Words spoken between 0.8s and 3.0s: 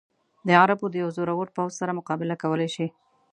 د یوه زورور پوځ سره مقابله کولای شي.